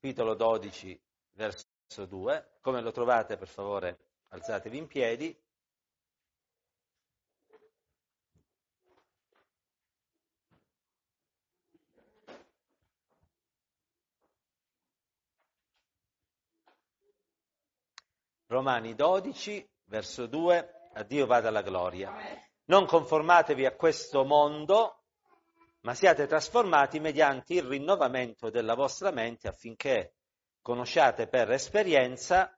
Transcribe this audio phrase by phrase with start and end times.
[0.00, 1.00] capitolo 12,
[1.32, 1.66] verso
[2.06, 2.58] 2.
[2.60, 5.36] Come lo trovate, per favore, alzatevi in piedi.
[18.46, 22.14] Romani 12, verso 2, a Dio vada la gloria.
[22.66, 24.97] Non conformatevi a questo mondo,
[25.80, 30.14] ma siate trasformati mediante il rinnovamento della vostra mente affinché
[30.60, 32.52] conosciate per esperienza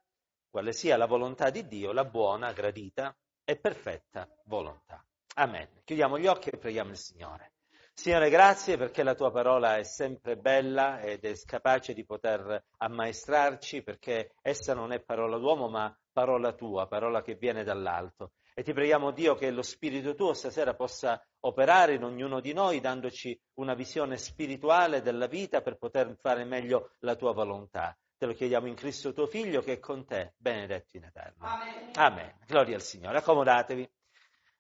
[0.49, 5.05] quale sia la volontà di Dio, la buona, gradita e perfetta volontà.
[5.35, 5.69] Amen.
[5.85, 7.53] Chiudiamo gli occhi e preghiamo il Signore.
[7.93, 13.83] Signore, grazie perché la tua parola è sempre bella ed è capace di poter ammaestrarci,
[13.83, 18.33] perché essa non è parola d'uomo, ma parola tua, parola che viene dall'alto.
[18.55, 22.81] E ti preghiamo, Dio, che lo Spirito tuo stasera possa operare in ognuno di noi,
[22.81, 27.97] dandoci una visione spirituale della vita per poter fare meglio la tua volontà.
[28.17, 31.47] Te lo chiediamo in Cristo tuo Figlio che è con te, benedetto in eterno.
[31.47, 31.91] Amen.
[31.95, 32.37] Amen.
[32.47, 33.17] Gloria al Signore.
[33.17, 33.91] Accomodatevi.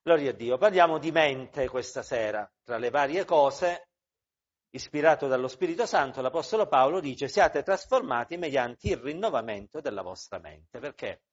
[0.02, 0.56] Gloria a Dio.
[0.56, 2.50] Parliamo di mente questa sera.
[2.64, 3.90] Tra le varie cose,
[4.70, 10.78] ispirato dallo Spirito Santo, l'Apostolo Paolo dice siate trasformati mediante il rinnovamento della vostra mente.
[10.78, 11.24] Perché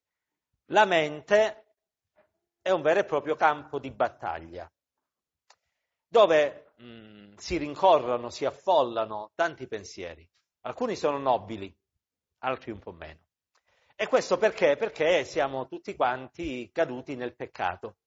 [0.71, 1.67] la mente
[2.61, 4.69] è un vero e proprio campo di battaglia,
[6.07, 10.27] dove mh, mm, si rincorrono, si affollano tanti pensieri.
[10.61, 11.75] Alcuni sono nobili,
[12.39, 13.19] altri un po' meno.
[13.95, 14.75] E questo perché?
[14.75, 17.97] Perché siamo tutti quanti caduti nel peccato.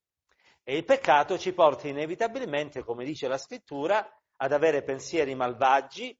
[0.62, 6.16] E il peccato ci porta inevitabilmente, come dice la scrittura, ad avere pensieri malvagi,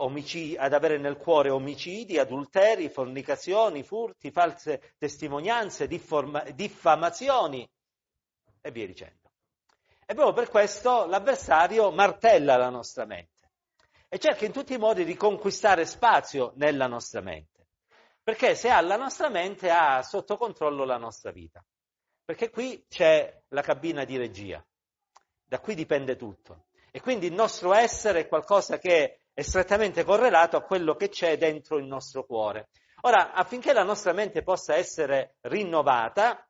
[0.00, 7.68] omicidi, ad avere nel cuore omicidi, adulteri, fornicazioni, furti, false testimonianze, difforma, diffamazioni
[8.60, 9.27] e via dicendo.
[10.10, 13.50] E proprio per questo l'avversario martella la nostra mente
[14.08, 17.66] e cerca in tutti i modi di conquistare spazio nella nostra mente,
[18.22, 21.62] perché se ha la nostra mente ha sotto controllo la nostra vita
[22.28, 24.62] perché qui c'è la cabina di regia,
[25.46, 26.66] da qui dipende tutto.
[26.90, 31.38] E quindi il nostro essere è qualcosa che è strettamente correlato a quello che c'è
[31.38, 32.68] dentro il nostro cuore.
[33.00, 36.46] Ora, affinché la nostra mente possa essere rinnovata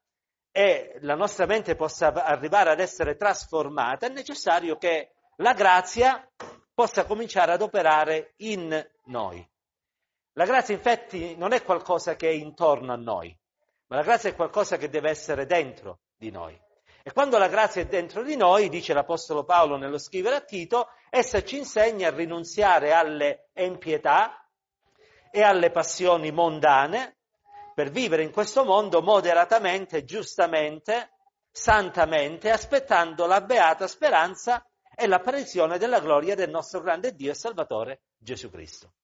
[0.58, 6.28] e la nostra mente possa arrivare ad essere trasformata, è necessario che la grazia
[6.74, 9.48] possa cominciare ad operare in noi.
[10.32, 13.32] La grazia infatti non è qualcosa che è intorno a noi,
[13.86, 16.60] ma la grazia è qualcosa che deve essere dentro di noi.
[17.04, 20.88] E quando la grazia è dentro di noi, dice l'Apostolo Paolo nello scrivere a Tito,
[21.08, 24.44] essa ci insegna a rinunziare alle empietà
[25.30, 27.17] e alle passioni mondane
[27.78, 31.12] per vivere in questo mondo moderatamente, giustamente,
[31.48, 38.00] santamente, aspettando la beata speranza e l'apparizione della gloria del nostro grande Dio e Salvatore
[38.16, 38.94] Gesù Cristo.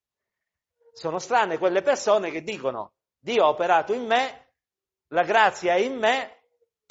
[0.92, 4.54] Sono strane quelle persone che dicono Dio ha operato in me,
[5.10, 6.42] la grazia è in me,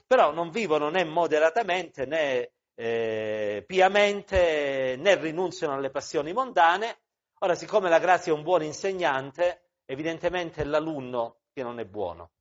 [0.07, 7.01] però non vivono né moderatamente né eh, piamente né rinunziano alle passioni mondane.
[7.39, 12.31] Ora, siccome la grazia è un buon insegnante, evidentemente l'alunno che non è buono.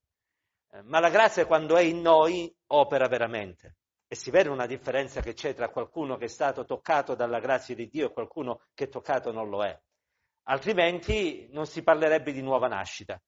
[0.72, 3.76] Eh, ma la grazia quando è in noi opera veramente.
[4.08, 7.74] E si vede una differenza che c'è tra qualcuno che è stato toccato dalla grazia
[7.74, 9.78] di Dio e qualcuno che toccato non lo è.
[10.44, 13.20] Altrimenti non si parlerebbe di nuova nascita.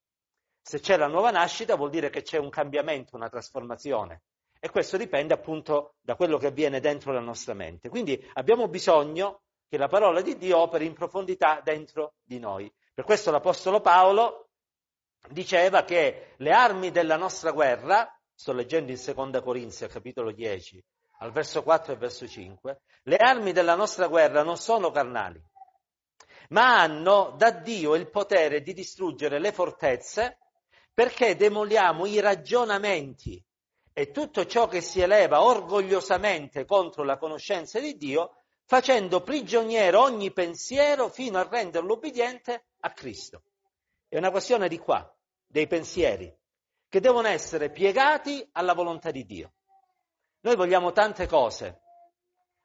[0.61, 4.23] Se c'è la nuova nascita vuol dire che c'è un cambiamento, una trasformazione.
[4.59, 7.91] E questo dipende appunto da quello che avviene dentro la nostra mente.
[7.91, 12.73] Quindi abbiamo bisogno che la parola di Dio operi in profondità dentro di noi.
[12.95, 14.44] Per questo l'Apostolo Paolo
[15.31, 20.85] diceva che le armi della nostra guerra, sto leggendo in Seconda Corinzia, capitolo 10,
[21.19, 25.43] al verso 4 e verso 5, le armi della nostra guerra non sono carnali,
[26.49, 30.39] ma hanno da Dio il potere di distruggere le fortezze
[30.93, 33.43] perché demoliamo i ragionamenti
[33.93, 40.33] e tutto ciò che si eleva orgogliosamente contro la conoscenza di Dio, facendo prigioniero ogni
[40.33, 43.43] pensiero fino a renderlo ubbidiente a Cristo.
[44.09, 45.14] È una questione di qua,
[45.55, 46.37] dei pensieri,
[46.89, 49.53] che devono essere piegati alla volontà di Dio.
[50.41, 51.81] Noi vogliamo tante cose,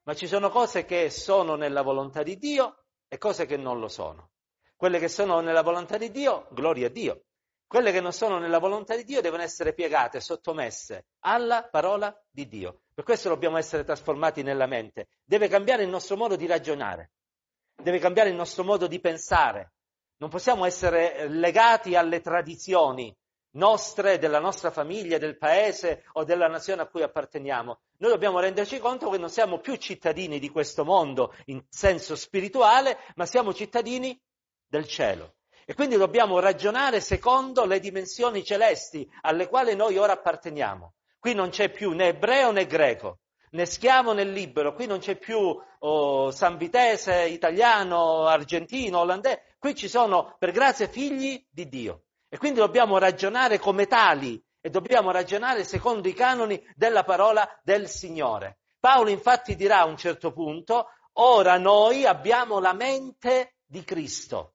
[0.05, 3.89] ma ci sono cose che sono nella volontà di Dio e cose che non lo
[3.89, 4.31] sono.
[4.75, 7.25] Quelle che sono nella volontà di Dio, gloria a Dio.
[7.67, 12.47] Quelle che non sono nella volontà di Dio devono essere piegate, sottomesse alla parola di
[12.47, 12.85] Dio.
[12.91, 15.09] Per questo dobbiamo essere trasformati nella mente.
[15.23, 17.11] Deve cambiare il nostro modo di ragionare,
[17.75, 19.73] deve cambiare il nostro modo di pensare.
[20.19, 23.15] Non possiamo essere legati alle tradizioni
[23.51, 27.79] nostre, della nostra famiglia, del paese o della nazione a cui apparteniamo.
[27.99, 32.97] Noi dobbiamo renderci conto che non siamo più cittadini di questo mondo in senso spirituale,
[33.15, 34.19] ma siamo cittadini
[34.67, 35.35] del cielo.
[35.65, 40.95] E quindi dobbiamo ragionare secondo le dimensioni celesti alle quali noi ora apparteniamo.
[41.17, 43.19] Qui non c'è più né ebreo né greco,
[43.51, 49.87] né schiavo né libero, qui non c'è più oh, sanvitese, italiano, argentino, olandese, qui ci
[49.87, 52.03] sono per grazia figli di Dio.
[52.29, 57.87] E quindi dobbiamo ragionare come tali e dobbiamo ragionare secondo i canoni della parola del
[57.87, 58.59] Signore.
[58.79, 64.53] Paolo infatti dirà a un certo punto, ora noi abbiamo la mente di Cristo.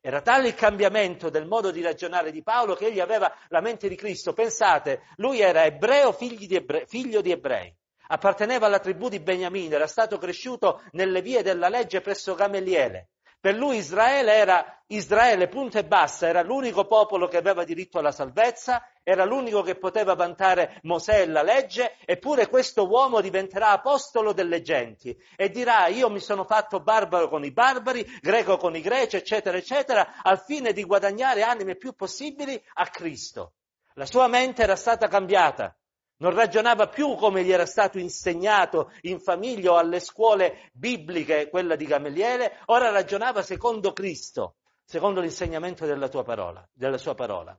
[0.00, 3.88] Era tale il cambiamento del modo di ragionare di Paolo che egli aveva la mente
[3.88, 4.34] di Cristo.
[4.34, 7.74] Pensate, lui era ebreo, di ebrei, figlio di ebrei,
[8.08, 13.08] apparteneva alla tribù di Beniamino, era stato cresciuto nelle vie della legge presso Gameliele.
[13.44, 18.10] Per lui Israele era Israele, punto e basta, era l'unico popolo che aveva diritto alla
[18.10, 24.32] salvezza, era l'unico che poteva vantare Mosè e la legge, eppure questo uomo diventerà apostolo
[24.32, 28.80] delle genti e dirà io mi sono fatto barbaro con i barbari, greco con i
[28.80, 33.56] greci, eccetera, eccetera, al fine di guadagnare anime più possibili a Cristo.
[33.92, 35.76] La sua mente era stata cambiata,
[36.24, 41.76] non ragionava più come gli era stato insegnato in famiglia o alle scuole bibliche, quella
[41.76, 44.56] di Gameliele, ora ragionava secondo Cristo,
[44.86, 47.54] secondo l'insegnamento della, parola, della sua parola.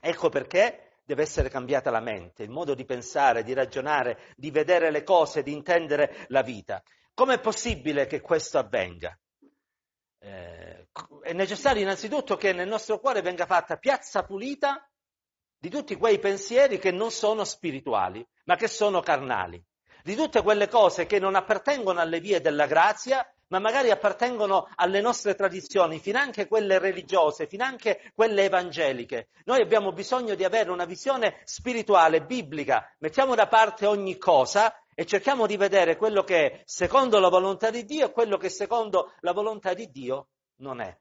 [0.00, 4.90] Ecco perché deve essere cambiata la mente, il modo di pensare, di ragionare, di vedere
[4.90, 6.82] le cose, di intendere la vita.
[7.12, 9.14] Com'è possibile che questo avvenga?
[10.20, 10.88] Eh,
[11.22, 14.88] è necessario innanzitutto che nel nostro cuore venga fatta piazza pulita
[15.64, 19.64] di tutti quei pensieri che non sono spirituali, ma che sono carnali,
[20.02, 25.00] di tutte quelle cose che non appartengono alle vie della grazia, ma magari appartengono alle
[25.00, 29.28] nostre tradizioni, finanche quelle religiose, finanche quelle evangeliche.
[29.46, 35.06] Noi abbiamo bisogno di avere una visione spirituale, biblica, mettiamo da parte ogni cosa e
[35.06, 39.14] cerchiamo di vedere quello che è secondo la volontà di Dio e quello che secondo
[39.20, 40.94] la volontà di Dio non è.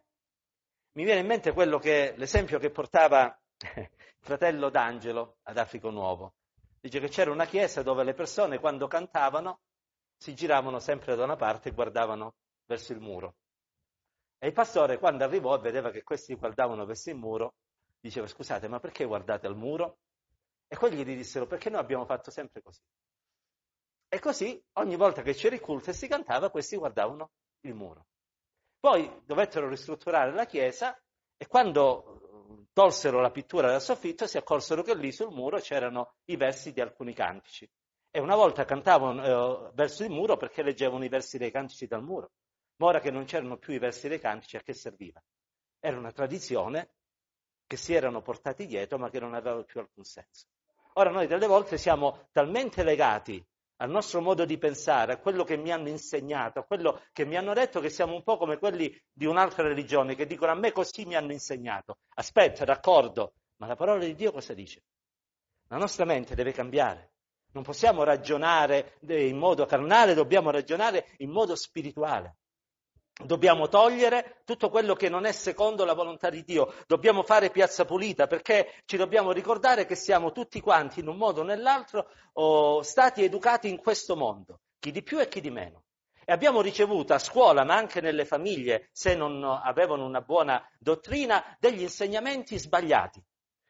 [0.94, 3.38] Mi viene in mente quello che, l'esempio che portava
[4.20, 6.36] fratello d'Angelo ad Africo Nuovo.
[6.80, 9.62] Dice che c'era una chiesa dove le persone quando cantavano
[10.18, 13.36] si giravano sempre da una parte e guardavano verso il muro.
[14.38, 17.56] E il pastore quando arrivò e vedeva che questi guardavano verso il muro,
[18.00, 20.00] diceva scusate ma perché guardate al muro?
[20.68, 22.82] E quelli gli dissero perché noi abbiamo fatto sempre così.
[24.10, 27.32] E così ogni volta che c'era il culto e si cantava questi guardavano
[27.62, 28.08] il muro.
[28.80, 30.98] Poi dovettero ristrutturare la chiesa
[31.38, 32.23] e quando
[32.74, 36.82] tolsero la pittura dal soffitto si accorsero che lì sul muro c'erano i versi di
[36.82, 37.70] alcuni cantici.
[38.10, 42.04] E una volta cantavano eh, verso il muro perché leggevano i versi dei cantici dal
[42.04, 42.32] muro.
[42.78, 45.22] Ma ora che non c'erano più i versi dei cantici, a che serviva?
[45.80, 46.92] Era una tradizione
[47.66, 50.48] che si erano portati dietro ma che non aveva più alcun senso.
[50.94, 53.44] Ora noi delle volte siamo talmente legati
[53.84, 57.36] al nostro modo di pensare, a quello che mi hanno insegnato, a quello che mi
[57.36, 60.72] hanno detto che siamo un po' come quelli di un'altra religione che dicono a me
[60.72, 61.98] così mi hanno insegnato.
[62.16, 64.84] Aspetta, d'accordo, ma la parola di Dio cosa dice?
[65.68, 67.12] La nostra mente deve cambiare.
[67.52, 72.38] Non possiamo ragionare in modo carnale, dobbiamo ragionare in modo spirituale.
[73.22, 77.86] Dobbiamo togliere tutto quello che non è secondo la volontà di Dio, dobbiamo fare piazza
[77.86, 82.82] pulita perché ci dobbiamo ricordare che siamo tutti quanti in un modo o nell'altro oh,
[82.82, 85.84] stati educati in questo mondo, chi di più e chi di meno.
[86.26, 91.56] E abbiamo ricevuto a scuola, ma anche nelle famiglie, se non avevano una buona dottrina,
[91.60, 93.22] degli insegnamenti sbagliati.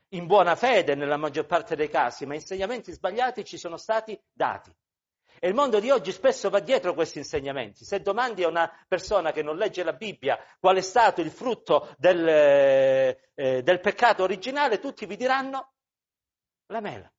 [0.09, 4.71] In buona fede nella maggior parte dei casi, ma insegnamenti sbagliati ci sono stati dati.
[5.43, 7.83] E il mondo di oggi spesso va dietro questi insegnamenti.
[7.83, 11.93] Se domandi a una persona che non legge la Bibbia qual è stato il frutto
[11.97, 15.73] del, eh, del peccato originale, tutti vi diranno
[16.67, 17.11] la mela,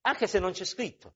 [0.00, 1.14] anche se non c'è scritto.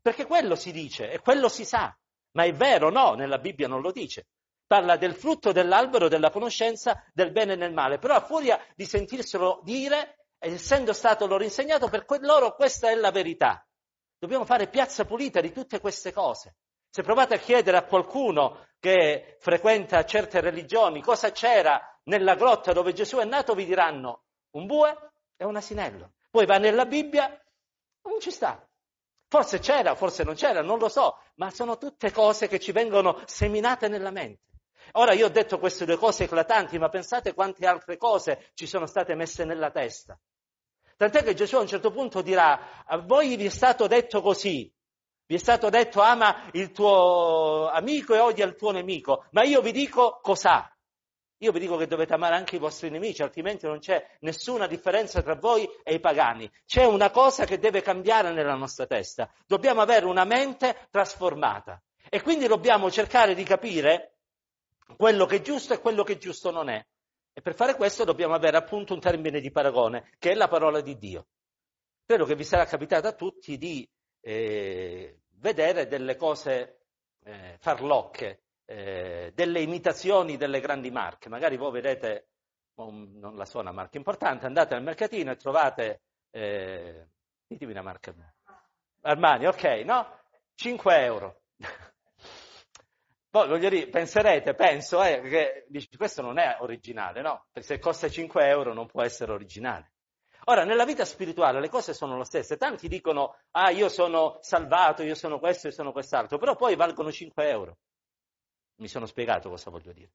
[0.00, 1.94] Perché quello si dice e quello si sa,
[2.30, 2.88] ma è vero?
[2.88, 4.28] No, nella Bibbia non lo dice.
[4.66, 8.86] Parla del frutto dell'albero della conoscenza del bene e del male, però a furia di
[8.86, 13.67] sentirselo dire, essendo stato loro insegnato, per loro questa è la verità.
[14.18, 16.56] Dobbiamo fare piazza pulita di tutte queste cose.
[16.90, 22.92] Se provate a chiedere a qualcuno che frequenta certe religioni cosa c'era nella grotta dove
[22.92, 26.14] Gesù è nato, vi diranno un bue e un asinello.
[26.30, 27.28] Poi va nella Bibbia,
[28.02, 28.66] non ci sta.
[29.28, 33.20] Forse c'era, forse non c'era, non lo so, ma sono tutte cose che ci vengono
[33.26, 34.46] seminate nella mente.
[34.92, 38.86] Ora io ho detto queste due cose eclatanti, ma pensate quante altre cose ci sono
[38.86, 40.18] state messe nella testa.
[40.98, 44.68] Tant'è che Gesù a un certo punto dirà, a voi vi è stato detto così,
[45.26, 49.60] vi è stato detto ama il tuo amico e odia il tuo nemico, ma io
[49.60, 50.68] vi dico cos'ha.
[51.42, 55.22] Io vi dico che dovete amare anche i vostri nemici, altrimenti non c'è nessuna differenza
[55.22, 56.50] tra voi e i pagani.
[56.66, 59.32] C'è una cosa che deve cambiare nella nostra testa.
[59.46, 61.80] Dobbiamo avere una mente trasformata.
[62.10, 64.16] E quindi dobbiamo cercare di capire
[64.96, 66.84] quello che è giusto e quello che giusto non è.
[67.38, 70.80] E per fare questo dobbiamo avere appunto un termine di paragone, che è la parola
[70.80, 71.28] di Dio.
[72.04, 73.88] Credo che vi sarà capitato a tutti di
[74.22, 76.80] eh, vedere delle cose
[77.22, 81.28] eh, farlocche, eh, delle imitazioni delle grandi marche.
[81.28, 82.30] Magari voi vedete,
[82.74, 87.06] um, non la so, una marca importante, andate al mercatino e trovate, eh,
[87.46, 88.12] ditemi una marca.
[89.02, 90.18] Armani, ok, no?
[90.56, 91.42] 5 euro.
[93.30, 97.46] Poi voglio dire, penserete, penso, eh, che dici, questo non è originale, no?
[97.52, 99.92] Perché se costa 5 euro non può essere originale.
[100.44, 102.56] Ora, nella vita spirituale le cose sono lo stesso.
[102.56, 107.12] Tanti dicono, ah, io sono salvato, io sono questo, io sono quest'altro, però poi valgono
[107.12, 107.78] 5 euro.
[108.76, 110.12] Mi sono spiegato cosa voglio dire.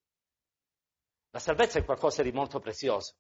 [1.30, 3.14] La salvezza è qualcosa di molto prezioso.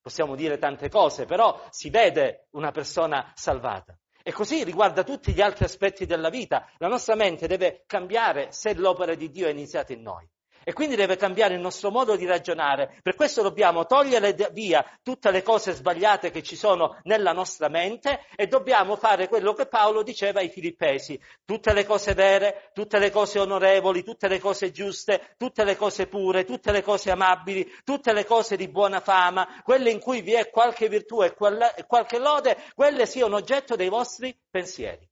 [0.00, 3.96] Possiamo dire tante cose, però si vede una persona salvata.
[4.22, 6.68] E così riguarda tutti gli altri aspetti della vita.
[6.78, 10.28] La nostra mente deve cambiare se l'opera di Dio è iniziata in noi.
[10.64, 12.98] E quindi deve cambiare il nostro modo di ragionare.
[13.02, 18.26] Per questo dobbiamo togliere via tutte le cose sbagliate che ci sono nella nostra mente
[18.36, 21.20] e dobbiamo fare quello che Paolo diceva ai filippesi.
[21.44, 26.06] Tutte le cose vere, tutte le cose onorevoli, tutte le cose giuste, tutte le cose
[26.06, 30.34] pure, tutte le cose amabili, tutte le cose di buona fama, quelle in cui vi
[30.34, 35.10] è qualche virtù e qualche lode, quelle siano oggetto dei vostri pensieri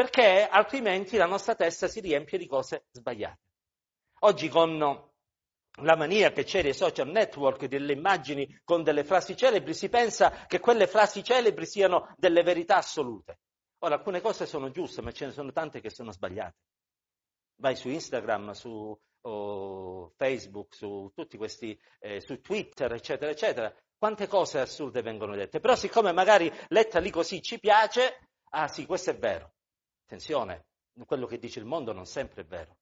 [0.00, 3.38] perché altrimenti la nostra testa si riempie di cose sbagliate.
[4.20, 9.74] Oggi con la mania che c'è dei social network, delle immagini con delle frasi celebri,
[9.74, 13.40] si pensa che quelle frasi celebri siano delle verità assolute.
[13.80, 16.56] Ora, alcune cose sono giuste, ma ce ne sono tante che sono sbagliate.
[17.56, 23.70] Vai su Instagram, su oh, Facebook, su tutti questi, eh, su Twitter, eccetera, eccetera.
[23.98, 25.60] Quante cose assurde vengono dette.
[25.60, 29.56] Però siccome magari letta lì così ci piace, ah sì, questo è vero.
[30.10, 30.64] Attenzione,
[31.06, 32.78] quello che dice il mondo non sempre è vero,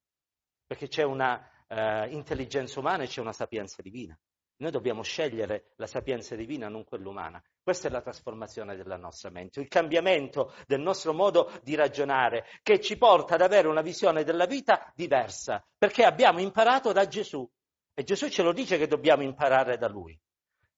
[0.67, 4.19] perché c'è una uh, intelligenza umana e c'è una sapienza divina.
[4.61, 7.39] Noi dobbiamo scegliere la sapienza divina, non quella umana.
[7.63, 12.81] Questa è la trasformazione della nostra mente, il cambiamento del nostro modo di ragionare, che
[12.81, 17.47] ci porta ad avere una visione della vita diversa, perché abbiamo imparato da Gesù.
[17.93, 20.19] E Gesù ce lo dice che dobbiamo imparare da Lui.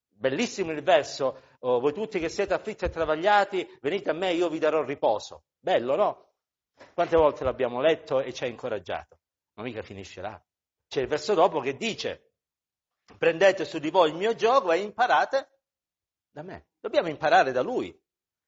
[0.08, 4.48] Bellissimo il verso, oh, voi tutti che siete afflitti e travagliati, venite a me, io
[4.48, 5.44] vi darò riposo.
[5.60, 6.24] Bello, no?
[6.94, 9.18] Quante volte l'abbiamo letto e ci ha incoraggiato?
[9.54, 10.40] Ma mica finisce là.
[10.88, 12.32] C'è il verso dopo che dice,
[13.16, 15.60] prendete su di voi il mio gioco e imparate
[16.30, 16.68] da me.
[16.80, 17.96] Dobbiamo imparare da lui.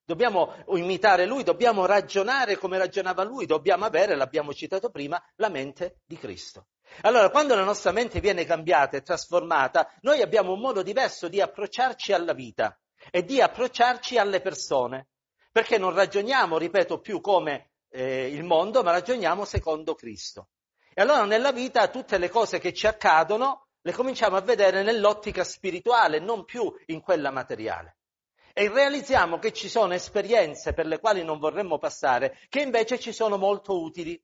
[0.05, 6.01] Dobbiamo imitare lui, dobbiamo ragionare come ragionava lui, dobbiamo avere, l'abbiamo citato prima, la mente
[6.05, 6.67] di Cristo.
[7.03, 11.41] Allora, quando la nostra mente viene cambiata e trasformata, noi abbiamo un modo diverso di
[11.41, 12.77] approcciarci alla vita
[13.11, 15.09] e di approcciarci alle persone,
[15.53, 20.49] perché non ragioniamo, ripeto, più come eh, il mondo, ma ragioniamo secondo Cristo.
[20.95, 25.43] E allora nella vita tutte le cose che ci accadono le cominciamo a vedere nell'ottica
[25.43, 27.97] spirituale, non più in quella materiale.
[28.53, 33.13] E realizziamo che ci sono esperienze per le quali non vorremmo passare, che invece ci
[33.13, 34.21] sono molto utili.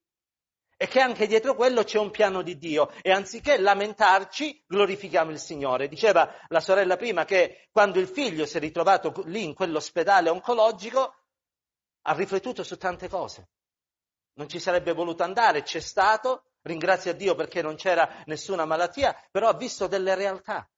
[0.80, 2.92] E che anche dietro quello c'è un piano di Dio.
[3.02, 5.88] E anziché lamentarci, glorifichiamo il Signore.
[5.88, 11.14] Diceva la sorella prima che quando il figlio si è ritrovato lì in quell'ospedale oncologico,
[12.02, 13.48] ha riflettuto su tante cose
[14.38, 19.49] non ci sarebbe voluto andare, c'è stato, ringrazia Dio perché non c'era nessuna malattia, però
[19.49, 20.68] ha visto delle realtà.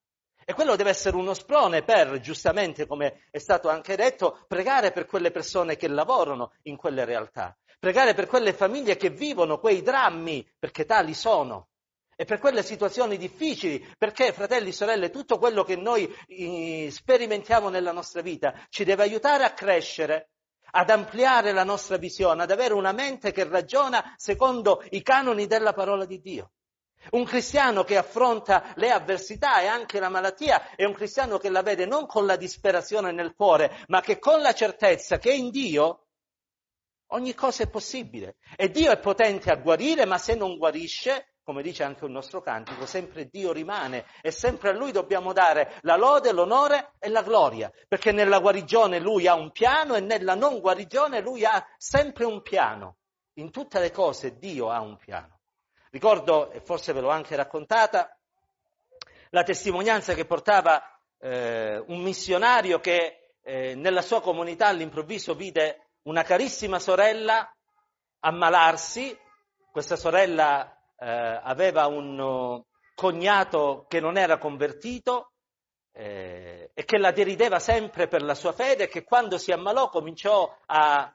[0.45, 5.05] E quello deve essere uno sprone per, giustamente, come è stato anche detto, pregare per
[5.05, 10.51] quelle persone che lavorano in quelle realtà, pregare per quelle famiglie che vivono quei drammi,
[10.59, 11.69] perché tali sono,
[12.17, 17.69] e per quelle situazioni difficili, perché, fratelli e sorelle, tutto quello che noi eh, sperimentiamo
[17.69, 20.31] nella nostra vita ci deve aiutare a crescere,
[20.71, 25.73] ad ampliare la nostra visione, ad avere una mente che ragiona secondo i canoni della
[25.73, 26.53] parola di Dio.
[27.13, 31.63] Un cristiano che affronta le avversità e anche la malattia è un cristiano che la
[31.63, 36.09] vede non con la disperazione nel cuore, ma che con la certezza che in Dio
[37.13, 38.37] ogni cosa è possibile.
[38.57, 42.41] E Dio è potente a guarire, ma se non guarisce, come dice anche un nostro
[42.41, 47.23] cantico, sempre Dio rimane e sempre a Lui dobbiamo dare la lode, l'onore e la
[47.23, 52.25] gloria, perché nella guarigione Lui ha un piano e nella non guarigione Lui ha sempre
[52.25, 52.99] un piano.
[53.39, 55.41] In tutte le cose Dio ha un piano.
[55.91, 58.17] Ricordo, e forse ve l'ho anche raccontata,
[59.31, 60.81] la testimonianza che portava
[61.19, 67.53] eh, un missionario che eh, nella sua comunità all'improvviso vide una carissima sorella
[68.21, 69.19] ammalarsi,
[69.73, 72.65] questa sorella eh, aveva un uh,
[72.95, 75.33] cognato che non era convertito
[75.93, 79.89] eh, e che la derideva sempre per la sua fede e che quando si ammalò
[79.89, 81.13] cominciò a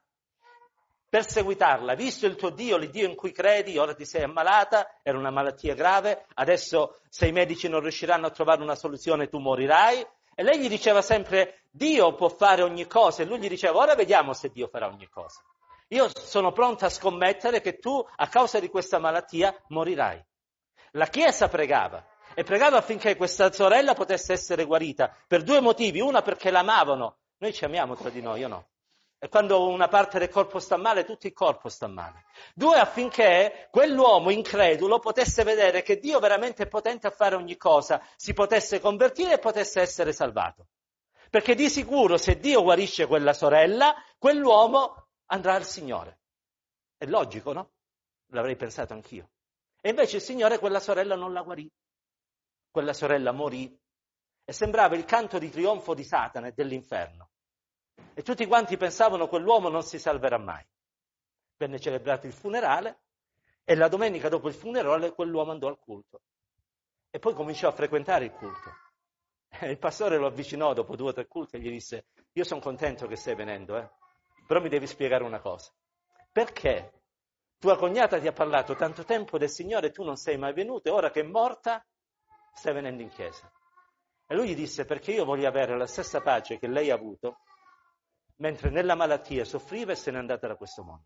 [1.08, 5.30] perseguitarla, visto il tuo Dio, l'Iddio in cui credi, ora ti sei ammalata, era una
[5.30, 10.06] malattia grave, adesso se i medici non riusciranno a trovare una soluzione tu morirai.
[10.38, 13.96] E lei gli diceva sempre, Dio può fare ogni cosa, e lui gli diceva, ora
[13.96, 15.42] vediamo se Dio farà ogni cosa.
[15.96, 20.22] Io sono pronta a scommettere che tu, a causa di questa malattia, morirai.
[20.92, 26.02] La Chiesa pregava, e pregava affinché questa sorella potesse essere guarita, per due motivi.
[26.02, 28.68] Una perché l'amavano, noi ci amiamo tra di noi, o no?
[29.18, 32.26] E quando una parte del corpo sta male, tutto il corpo sta male.
[32.54, 38.06] Due, affinché quell'uomo incredulo potesse vedere che Dio veramente è potente a fare ogni cosa,
[38.18, 40.68] si potesse convertire e potesse essere salvato.
[41.30, 46.20] Perché di sicuro se Dio guarisce quella sorella, quell'uomo andrà al Signore.
[46.98, 47.72] È logico, no?
[48.28, 49.30] L'avrei pensato anch'io.
[49.82, 51.72] E invece il Signore quella sorella non la guarì.
[52.72, 53.80] Quella sorella morì.
[54.44, 57.30] E sembrava il canto di trionfo di Satana e dell'inferno.
[58.14, 60.66] E tutti quanti pensavano quell'uomo non si salverà mai.
[61.58, 63.04] Venne celebrato il funerale
[63.64, 66.22] e la domenica dopo il funerale quell'uomo andò al culto.
[67.10, 68.72] E poi cominciò a frequentare il culto.
[69.50, 72.60] E il pastore lo avvicinò dopo due o tre culti e gli disse, io sono
[72.60, 73.90] contento che stai venendo, eh?
[74.46, 75.72] Però mi devi spiegare una cosa.
[76.32, 77.02] Perché
[77.58, 80.90] tua cognata ti ha parlato tanto tempo del Signore e tu non sei mai venuto
[80.90, 81.86] e ora che è morta
[82.54, 83.52] stai venendo in chiesa?
[84.28, 87.40] E lui gli disse, perché io voglio avere la stessa pace che lei ha avuto
[88.38, 91.06] mentre nella malattia soffriva e se n'è andata da questo mondo.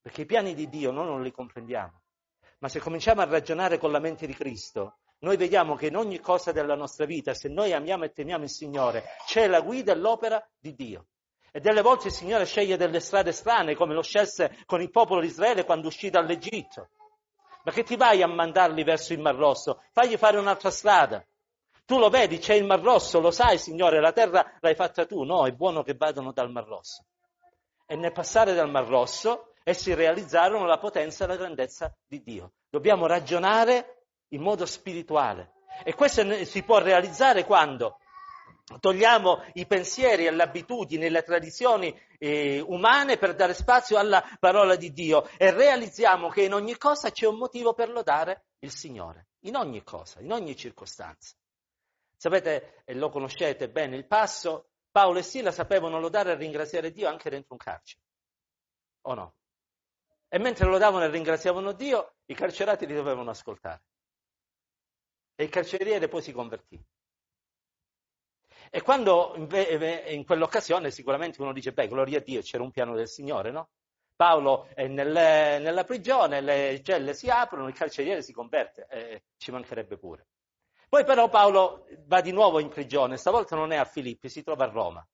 [0.00, 2.02] Perché i piani di Dio noi non li comprendiamo.
[2.58, 6.20] Ma se cominciamo a ragionare con la mente di Cristo, noi vediamo che in ogni
[6.20, 9.96] cosa della nostra vita, se noi amiamo e temiamo il Signore, c'è la guida e
[9.96, 11.06] l'opera di Dio.
[11.52, 15.20] E delle volte il Signore sceglie delle strade strane, come lo scelse con il popolo
[15.20, 16.90] di Israele quando uscì dall'Egitto.
[17.64, 19.82] Ma che ti vai a mandarli verso il Mar Rosso?
[19.92, 21.24] Fagli fare un'altra strada.
[21.84, 25.24] Tu lo vedi, c'è il Mar Rosso, lo sai, Signore, la terra l'hai fatta tu.
[25.24, 27.04] No, è buono che vadano dal Mar Rosso.
[27.84, 32.52] E nel passare dal Mar Rosso essi realizzarono la potenza e la grandezza di Dio.
[32.70, 35.54] Dobbiamo ragionare in modo spirituale.
[35.82, 37.98] E questo si può realizzare quando
[38.78, 44.22] togliamo i pensieri e le abitudini e le tradizioni eh, umane per dare spazio alla
[44.38, 48.70] parola di Dio e realizziamo che in ogni cosa c'è un motivo per lodare il
[48.70, 49.28] Signore.
[49.44, 51.34] In ogni cosa, in ogni circostanza.
[52.16, 57.08] Sapete, e lo conoscete bene, il passo, Paolo e Sila sapevano lodare e ringraziare Dio
[57.08, 58.02] anche dentro un carcere.
[59.02, 59.34] O no?
[60.28, 63.82] E mentre lodavano e ringraziavano Dio, i carcerati li dovevano ascoltare.
[65.34, 66.78] E il carceriere poi si convertì.
[68.72, 73.08] E quando in quell'occasione sicuramente uno dice, beh, gloria a Dio, c'era un piano del
[73.08, 73.70] Signore, no?
[74.14, 79.50] Paolo è nelle, nella prigione, le celle si aprono, il carceriere si converte, eh, ci
[79.50, 80.26] mancherebbe pure.
[80.88, 84.64] Poi però Paolo va di nuovo in prigione, stavolta non è a Filippi, si trova
[84.64, 85.08] a Roma.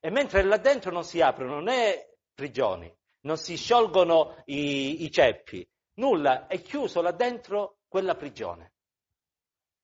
[0.00, 5.66] E mentre là dentro non si aprono né prigioni, non si sciolgono i, i ceppi,
[5.94, 8.72] nulla, è chiuso là dentro quella prigione.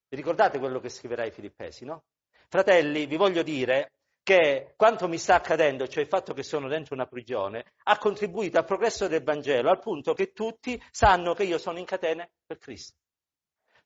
[0.09, 2.03] Vi ricordate quello che scriverà ai Filippesi, no?
[2.51, 3.93] Fratelli, vi voglio dire
[4.25, 8.59] che quanto mi sta accadendo, cioè il fatto che sono dentro una prigione, ha contribuito
[8.59, 12.59] al progresso del Vangelo, al punto che tutti sanno che io sono in catene per
[12.59, 12.97] Cristo.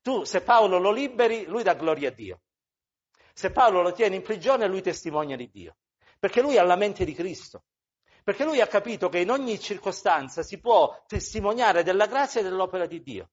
[0.01, 2.41] Tu, se Paolo lo liberi, lui dà gloria a Dio.
[3.35, 5.77] Se Paolo lo tiene in prigione, lui testimonia di Dio.
[6.19, 7.65] Perché lui ha la mente di Cristo.
[8.23, 12.87] Perché lui ha capito che in ogni circostanza si può testimoniare della grazia e dell'opera
[12.87, 13.29] di Dio.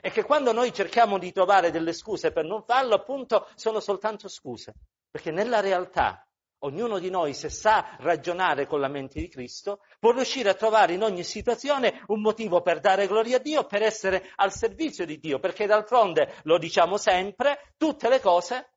[0.00, 4.28] E che quando noi cerchiamo di trovare delle scuse per non farlo, appunto, sono soltanto
[4.28, 4.74] scuse.
[5.10, 6.26] Perché nella realtà
[6.64, 10.94] ognuno di noi, se sa ragionare con la mente di Cristo, può riuscire a trovare
[10.94, 15.18] in ogni situazione un motivo per dare gloria a Dio, per essere al servizio di
[15.18, 18.70] Dio, perché d'altronde, lo diciamo sempre, tutte le cose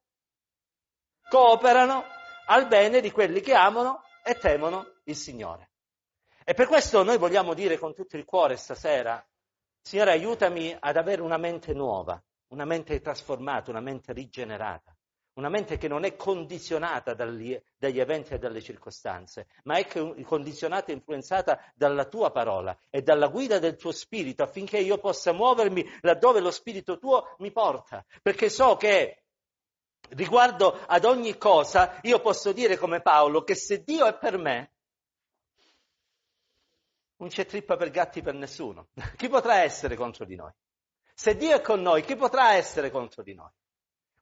[1.29, 2.03] cooperano
[2.47, 5.71] al bene di quelli che amano e temono il Signore.
[6.43, 9.25] E per questo noi vogliamo dire con tutto il cuore stasera,
[9.87, 14.93] Signore aiutami ad avere una mente nuova, una mente trasformata, una mente rigenerata
[15.35, 19.87] una mente che non è condizionata dagli, dagli, eventi e dalle circostanze, ma è
[20.23, 25.31] condizionata e influenzata dalla tua parola e dalla guida del tuo spirito affinché io possa
[25.31, 28.03] muovermi laddove lo spirito tuo mi porta.
[28.23, 29.25] Perché so che
[30.09, 34.71] riguardo ad ogni cosa io posso dire come Paolo che se Dio è per me,
[37.17, 38.89] non c'è trippa per gatti per nessuno.
[39.15, 40.51] Chi potrà essere contro di noi?
[41.13, 43.49] Se Dio è con noi, chi potrà essere contro di noi?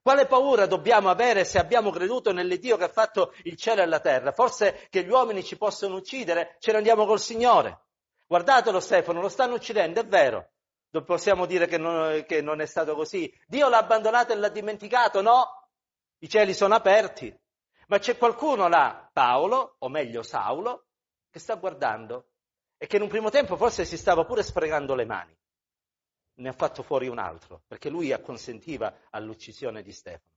[0.00, 4.00] Quale paura dobbiamo avere se abbiamo creduto nell'Iddio che ha fatto il cielo e la
[4.00, 4.32] terra?
[4.32, 7.88] Forse che gli uomini ci possono uccidere, ce ne andiamo col Signore.
[8.26, 10.52] Guardatelo Stefano, lo stanno uccidendo, è vero.
[11.04, 13.30] Possiamo dire che non, che non è stato così.
[13.46, 15.20] Dio l'ha abbandonato e l'ha dimenticato?
[15.20, 15.68] No,
[16.20, 17.36] i cieli sono aperti.
[17.88, 20.86] Ma c'è qualcuno là, Paolo, o meglio Saulo,
[21.28, 22.28] che sta guardando
[22.78, 25.36] e che in un primo tempo forse si stava pure sprecando le mani.
[26.38, 30.34] Ne ha fatto fuori un altro, perché lui acconsentiva all'uccisione di Stefano.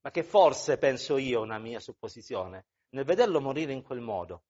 [0.00, 4.44] Ma che forse, penso io, una mia supposizione, nel vederlo morire in quel modo,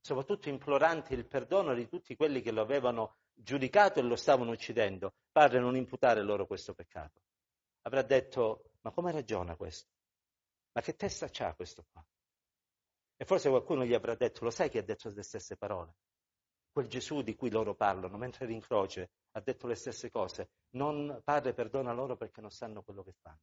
[0.00, 5.14] soprattutto implorante il perdono di tutti quelli che lo avevano giudicato e lo stavano uccidendo,
[5.30, 7.20] Padre, non imputare loro questo peccato.
[7.82, 9.88] Avrà detto, ma come ragiona questo?
[10.72, 12.04] Ma che testa c'ha questo qua?
[13.16, 15.94] E forse qualcuno gli avrà detto, lo sai chi ha detto le stesse parole?
[16.72, 20.50] Quel Gesù di cui loro parlano, mentre era in croce, ha detto le stesse cose.
[20.70, 23.40] Non, padre, perdona loro perché non sanno quello che fanno.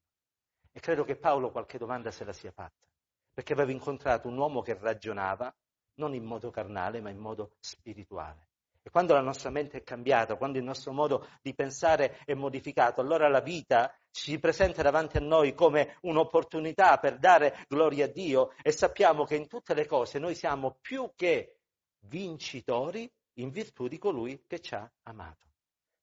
[0.71, 2.85] E credo che Paolo qualche domanda se la sia fatta,
[3.33, 5.53] perché aveva incontrato un uomo che ragionava
[5.95, 8.47] non in modo carnale, ma in modo spirituale.
[8.87, 13.01] E quando la nostra mente è cambiata, quando il nostro modo di pensare è modificato,
[13.01, 18.51] allora la vita si presenta davanti a noi come un'opportunità per dare gloria a Dio
[18.61, 21.57] e sappiamo che in tutte le cose noi siamo più che
[22.05, 25.45] vincitori in virtù di colui che ci ha amato.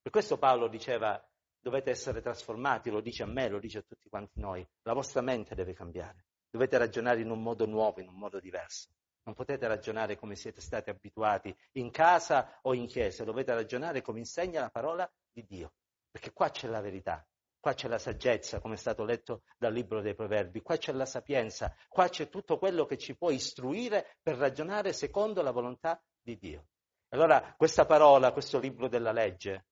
[0.01, 1.23] Per questo Paolo diceva
[1.65, 5.23] dovete essere trasformati, lo dice a me, lo dice a tutti quanti noi, la vostra
[5.23, 8.91] mente deve cambiare, dovete ragionare in un modo nuovo, in un modo diverso.
[9.23, 14.19] Non potete ragionare come siete stati abituati in casa o in chiesa, dovete ragionare come
[14.19, 15.73] insegna la parola di Dio,
[16.11, 17.27] perché qua c'è la verità,
[17.59, 21.07] qua c'è la saggezza, come è stato letto dal libro dei proverbi, qua c'è la
[21.07, 26.37] sapienza, qua c'è tutto quello che ci può istruire per ragionare secondo la volontà di
[26.37, 26.67] Dio.
[27.15, 29.67] Allora questa parola, questo libro della legge,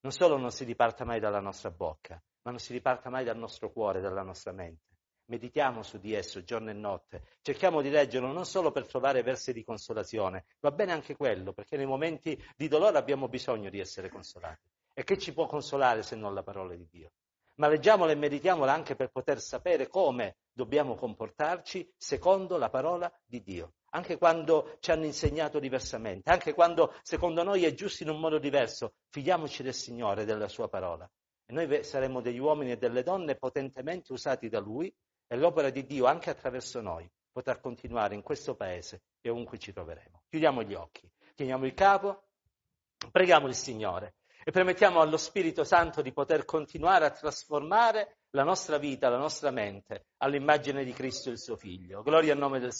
[0.00, 3.38] non solo non si diparta mai dalla nostra bocca, ma non si diparta mai dal
[3.38, 4.88] nostro cuore, dalla nostra mente
[5.30, 9.52] meditiamo su di esso giorno e notte, cerchiamo di leggerlo non solo per trovare versi
[9.52, 14.08] di consolazione, va bene anche quello, perché nei momenti di dolore abbiamo bisogno di essere
[14.08, 14.68] consolati.
[14.92, 17.12] E che ci può consolare se non la parola di Dio?
[17.58, 23.40] Ma leggiamola e meditiamola anche per poter sapere come dobbiamo comportarci secondo la parola di
[23.40, 28.20] Dio, anche quando ci hanno insegnato diversamente, anche quando secondo noi è giusto in un
[28.20, 31.10] modo diverso, fidiamoci del Signore e della Sua parola.
[31.44, 34.92] E noi saremo degli uomini e delle donne potentemente usati da Lui
[35.26, 39.72] e l'opera di Dio anche attraverso noi potrà continuare in questo paese e ovunque ci
[39.72, 40.22] troveremo.
[40.28, 42.24] Chiudiamo gli occhi, chiniamo il capo,
[43.10, 48.78] preghiamo il Signore e permettiamo allo Spirito Santo di poter continuare a trasformare la nostra
[48.78, 52.02] vita, la nostra mente all'immagine di Cristo il suo Figlio.
[52.02, 52.78] Gloria al nome del Signore.